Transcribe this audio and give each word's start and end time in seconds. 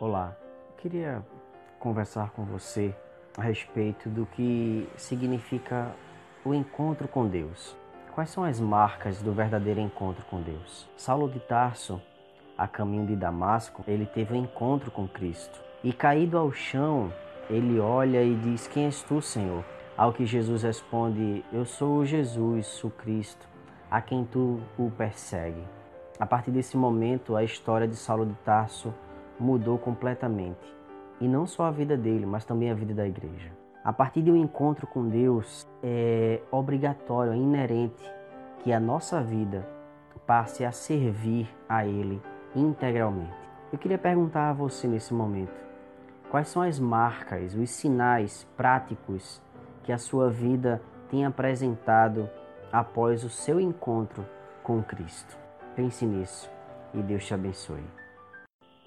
Olá, 0.00 0.34
queria 0.78 1.22
conversar 1.78 2.30
com 2.30 2.42
você 2.42 2.94
a 3.36 3.42
respeito 3.42 4.08
do 4.08 4.24
que 4.24 4.88
significa 4.96 5.94
o 6.42 6.54
encontro 6.54 7.06
com 7.06 7.28
Deus. 7.28 7.76
Quais 8.14 8.30
são 8.30 8.42
as 8.42 8.58
marcas 8.58 9.20
do 9.20 9.30
verdadeiro 9.34 9.78
encontro 9.78 10.24
com 10.24 10.40
Deus? 10.40 10.88
Saulo 10.96 11.28
de 11.28 11.38
Tarso, 11.38 12.00
a 12.56 12.66
caminho 12.66 13.06
de 13.08 13.14
Damasco, 13.14 13.84
ele 13.86 14.06
teve 14.06 14.32
um 14.32 14.42
encontro 14.42 14.90
com 14.90 15.06
Cristo. 15.06 15.60
E 15.84 15.92
caído 15.92 16.38
ao 16.38 16.50
chão, 16.50 17.12
ele 17.50 17.78
olha 17.78 18.22
e 18.22 18.34
diz: 18.36 18.66
Quem 18.66 18.86
és 18.86 19.02
tu, 19.02 19.20
Senhor? 19.20 19.62
Ao 19.98 20.14
que 20.14 20.24
Jesus 20.24 20.62
responde: 20.62 21.44
Eu 21.52 21.66
sou 21.66 22.06
Jesus, 22.06 22.82
o 22.82 22.88
Cristo, 22.88 23.46
a 23.90 24.00
quem 24.00 24.24
tu 24.24 24.62
o 24.78 24.90
persegue. 24.90 25.62
A 26.18 26.24
partir 26.24 26.52
desse 26.52 26.74
momento, 26.74 27.36
a 27.36 27.44
história 27.44 27.86
de 27.86 27.96
Saulo 27.96 28.24
de 28.24 28.34
Tarso 28.36 28.94
mudou 29.40 29.78
completamente. 29.78 30.78
E 31.20 31.26
não 31.26 31.46
só 31.46 31.64
a 31.64 31.70
vida 31.70 31.96
dele, 31.96 32.26
mas 32.26 32.44
também 32.44 32.70
a 32.70 32.74
vida 32.74 32.94
da 32.94 33.06
igreja. 33.06 33.50
A 33.82 33.92
partir 33.92 34.22
de 34.22 34.30
um 34.30 34.36
encontro 34.36 34.86
com 34.86 35.08
Deus, 35.08 35.66
é 35.82 36.40
obrigatório, 36.50 37.32
é 37.32 37.36
inerente 37.36 38.04
que 38.62 38.72
a 38.72 38.78
nossa 38.78 39.22
vida 39.22 39.66
passe 40.26 40.64
a 40.64 40.70
servir 40.70 41.48
a 41.68 41.86
Ele 41.86 42.20
integralmente. 42.54 43.32
Eu 43.72 43.78
queria 43.78 43.98
perguntar 43.98 44.50
a 44.50 44.52
você 44.52 44.86
nesse 44.86 45.14
momento: 45.14 45.58
quais 46.30 46.48
são 46.48 46.62
as 46.62 46.78
marcas, 46.78 47.54
os 47.54 47.70
sinais 47.70 48.46
práticos 48.56 49.42
que 49.82 49.92
a 49.92 49.98
sua 49.98 50.30
vida 50.30 50.82
tem 51.10 51.24
apresentado 51.24 52.28
após 52.70 53.24
o 53.24 53.30
seu 53.30 53.58
encontro 53.58 54.26
com 54.62 54.82
Cristo? 54.82 55.38
Pense 55.74 56.04
nisso 56.04 56.50
e 56.92 57.02
Deus 57.02 57.24
te 57.24 57.32
abençoe. 57.32 57.99